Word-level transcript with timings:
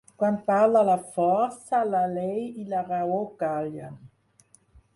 Quan 0.21 0.37
parla 0.45 0.81
la 0.87 0.95
força, 1.17 1.81
la 1.91 2.01
llei 2.15 2.41
i 2.63 2.67
la 2.73 2.81
raó 2.89 3.23
callen. 3.45 4.03